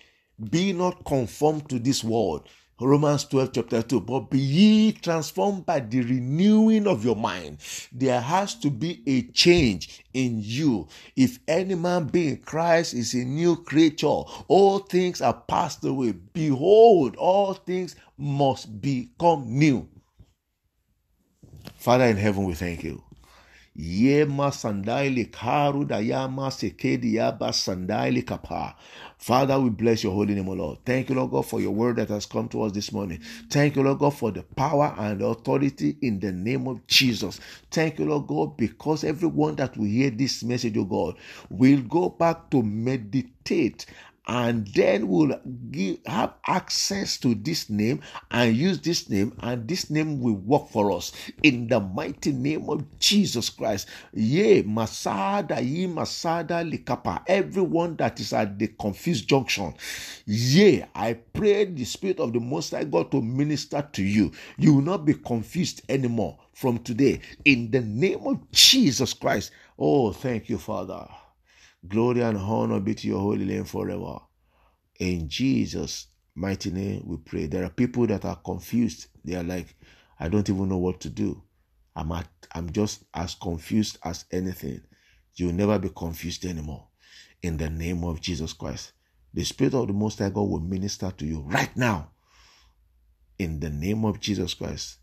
Be 0.49 0.73
not 0.73 1.05
conformed 1.05 1.69
to 1.69 1.77
this 1.77 2.03
world. 2.03 2.47
Romans 2.81 3.23
12, 3.25 3.53
chapter 3.53 3.81
2. 3.83 4.01
But 4.01 4.31
be 4.31 4.39
ye 4.39 4.91
transformed 4.91 5.65
by 5.65 5.79
the 5.79 6.01
renewing 6.01 6.87
of 6.87 7.05
your 7.05 7.15
mind. 7.15 7.59
There 7.93 8.19
has 8.19 8.55
to 8.55 8.69
be 8.69 9.01
a 9.07 9.21
change 9.31 10.03
in 10.13 10.41
you. 10.41 10.87
If 11.15 11.39
any 11.47 11.75
man 11.75 12.05
be 12.05 12.29
in 12.29 12.37
Christ 12.37 12.95
is 12.95 13.13
a 13.13 13.23
new 13.23 13.55
creature, 13.55 14.07
all 14.07 14.79
things 14.79 15.21
are 15.21 15.41
passed 15.47 15.85
away. 15.85 16.11
Behold, 16.11 17.15
all 17.17 17.53
things 17.53 17.95
must 18.17 18.81
become 18.81 19.45
new. 19.47 19.87
Father 21.75 22.05
in 22.05 22.17
heaven, 22.17 22.43
we 22.43 22.55
thank 22.55 22.83
you. 22.83 23.04
Yema 23.75 24.51
sandaili 24.51 25.25
karu 25.25 25.85
dayama 25.85 26.51
sekedi 26.51 27.15
yaba 27.15 27.53
sandaili 27.53 28.23
kapa. 28.23 28.75
Father, 29.17 29.59
we 29.59 29.69
bless 29.69 30.03
your 30.03 30.13
holy 30.13 30.35
name, 30.35 30.47
O 30.49 30.53
Lord. 30.53 30.79
Thank 30.85 31.09
you, 31.09 31.15
Lord 31.15 31.31
God, 31.31 31.45
for 31.45 31.59
your 31.59 31.71
word 31.71 31.97
that 31.97 32.09
has 32.09 32.25
come 32.25 32.47
to 32.49 32.61
us 32.63 32.71
this 32.71 32.91
morning. 32.91 33.19
Thank 33.49 33.75
you, 33.75 33.83
Lord 33.83 33.99
God, 33.99 34.13
for 34.13 34.31
the 34.31 34.43
power 34.43 34.93
and 34.97 35.21
authority 35.21 35.97
in 36.01 36.19
the 36.19 36.31
name 36.31 36.67
of 36.67 36.85
Jesus. 36.87 37.39
Thank 37.71 37.99
you, 37.99 38.05
Lord 38.05 38.27
God, 38.27 38.57
because 38.57 39.03
everyone 39.03 39.55
that 39.55 39.75
will 39.77 39.85
hear 39.87 40.09
this 40.09 40.43
message, 40.43 40.77
O 40.77 40.85
God, 40.85 41.15
will 41.49 41.81
go 41.81 42.09
back 42.09 42.49
to 42.51 42.61
meditate 42.61 43.85
and 44.27 44.67
then 44.69 45.07
we'll 45.07 45.39
give, 45.71 45.97
have 46.05 46.33
access 46.47 47.17
to 47.19 47.35
this 47.35 47.69
name 47.69 48.01
and 48.31 48.55
use 48.55 48.79
this 48.81 49.09
name, 49.09 49.35
and 49.41 49.67
this 49.67 49.89
name 49.89 50.19
will 50.21 50.35
work 50.35 50.69
for 50.69 50.91
us 50.91 51.11
in 51.43 51.67
the 51.67 51.79
mighty 51.79 52.31
name 52.31 52.69
of 52.69 52.83
Jesus 52.99 53.49
Christ. 53.49 53.87
Yea, 54.13 54.63
Masada, 54.63 55.61
ye 55.61 55.87
Masada 55.87 56.63
Likapa, 56.63 57.23
everyone 57.27 57.95
that 57.97 58.19
is 58.19 58.33
at 58.33 58.57
the 58.59 58.67
confused 58.67 59.27
junction. 59.27 59.73
Yea, 60.25 60.85
I 60.95 61.13
pray 61.13 61.65
the 61.65 61.85
Spirit 61.85 62.19
of 62.19 62.33
the 62.33 62.39
Most 62.39 62.71
High 62.71 62.85
God 62.85 63.11
to 63.11 63.21
minister 63.21 63.87
to 63.93 64.03
you. 64.03 64.31
You 64.57 64.75
will 64.75 64.81
not 64.81 65.05
be 65.05 65.13
confused 65.13 65.81
anymore 65.89 66.37
from 66.53 66.79
today 66.79 67.19
in 67.45 67.71
the 67.71 67.81
name 67.81 68.25
of 68.25 68.51
Jesus 68.51 69.13
Christ. 69.13 69.51
Oh, 69.77 70.11
thank 70.11 70.49
you, 70.49 70.57
Father. 70.57 71.07
Glory 71.87 72.21
and 72.21 72.37
honor 72.37 72.79
be 72.79 72.95
to 72.95 73.07
your 73.07 73.19
holy 73.19 73.45
name 73.45 73.65
forever. 73.65 74.19
In 74.99 75.27
Jesus' 75.27 76.07
mighty 76.33 76.71
name, 76.71 77.03
we 77.05 77.17
pray. 77.17 77.47
There 77.47 77.63
are 77.63 77.69
people 77.69 78.07
that 78.07 78.25
are 78.25 78.37
confused. 78.37 79.07
They 79.23 79.35
are 79.35 79.43
like, 79.43 79.75
I 80.19 80.29
don't 80.29 80.49
even 80.49 80.69
know 80.69 80.77
what 80.77 80.99
to 81.01 81.09
do. 81.09 81.41
I'm 81.95 82.11
at, 82.11 82.27
I'm 82.53 82.71
just 82.71 83.03
as 83.13 83.35
confused 83.35 83.97
as 84.03 84.25
anything. 84.31 84.81
You'll 85.35 85.53
never 85.53 85.77
be 85.79 85.89
confused 85.89 86.45
anymore. 86.45 86.87
In 87.41 87.57
the 87.57 87.69
name 87.69 88.03
of 88.03 88.21
Jesus 88.21 88.53
Christ. 88.53 88.93
The 89.33 89.43
Spirit 89.43 89.73
of 89.73 89.87
the 89.87 89.93
Most 89.93 90.19
High 90.19 90.29
God 90.29 90.49
will 90.49 90.61
minister 90.61 91.11
to 91.11 91.25
you 91.25 91.41
right 91.41 91.75
now. 91.75 92.11
In 93.37 93.59
the 93.59 93.69
name 93.69 94.05
of 94.05 94.21
Jesus 94.21 94.53
Christ. 94.53 94.97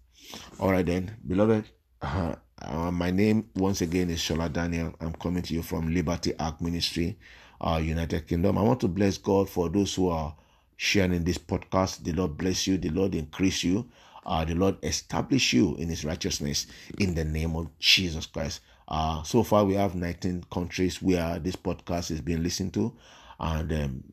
All 0.59 0.73
right, 0.73 0.87
then, 0.87 1.19
beloved. 1.27 1.67
Uh, 2.01 2.37
uh, 2.65 2.91
my 2.91 3.11
name 3.11 3.49
once 3.57 3.81
again 3.81 4.11
is 4.11 4.21
Shola 4.21 4.53
Daniel. 4.53 4.95
I'm 5.01 5.13
coming 5.15 5.43
to 5.43 5.55
you 5.55 5.63
from 5.63 5.93
Liberty 5.93 6.33
Ark 6.39 6.61
Ministry, 6.61 7.19
uh, 7.61 7.81
United 7.83 8.27
Kingdom. 8.29 8.59
I 8.59 8.63
want 8.63 8.81
to 8.81 8.89
bless 8.89 9.19
God 9.19 9.49
for 9.49 9.69
those 9.69 9.95
who 9.95 10.09
are 10.09 10.35
sharing 10.77 11.25
this 11.25 11.39
podcast. 11.39 12.05
The 12.05 12.13
Lord 12.13 12.37
bless 12.37 12.67
you. 12.67 12.79
The 12.79 12.91
Lord 12.91 13.15
increase 13.15 13.65
you. 13.65 13.89
Uh, 14.25 14.45
the 14.45 14.55
Lord 14.55 14.77
establish 14.85 15.53
you 15.53 15.75
in 15.77 15.89
His 15.89 16.05
righteousness 16.05 16.67
in 16.99 17.15
the 17.15 17.25
name 17.25 17.57
of 17.57 17.69
Jesus 17.79 18.27
Christ. 18.27 18.61
Uh, 18.87 19.23
so 19.25 19.43
far, 19.43 19.65
we 19.65 19.75
have 19.75 19.95
19 19.95 20.45
countries 20.53 21.03
where 21.03 21.39
this 21.39 21.57
podcast 21.57 22.11
is 22.11 22.21
being 22.21 22.43
listened 22.43 22.75
to, 22.75 22.95
and 23.41 23.73
um, 23.73 24.05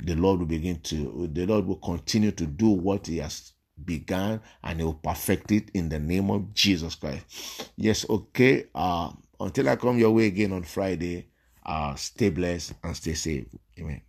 the 0.00 0.14
Lord 0.14 0.40
will 0.40 0.46
begin 0.46 0.80
to. 0.80 1.28
The 1.32 1.46
Lord 1.46 1.66
will 1.66 1.76
continue 1.76 2.32
to 2.32 2.46
do 2.46 2.68
what 2.68 3.06
He 3.06 3.18
has 3.18 3.53
began 3.82 4.40
and 4.62 4.78
he 4.80 4.84
will 4.84 4.94
perfect 4.94 5.52
it 5.52 5.70
in 5.74 5.88
the 5.88 5.98
name 5.98 6.30
of 6.30 6.52
Jesus 6.54 6.94
Christ. 6.94 7.70
Yes, 7.76 8.06
okay. 8.08 8.66
Uh 8.74 9.12
until 9.40 9.68
I 9.68 9.76
come 9.76 9.98
your 9.98 10.12
way 10.12 10.26
again 10.26 10.52
on 10.52 10.62
Friday, 10.64 11.28
uh 11.64 11.94
stay 11.96 12.30
blessed 12.30 12.74
and 12.82 12.96
stay 12.96 13.14
safe. 13.14 13.46
Amen. 13.78 14.02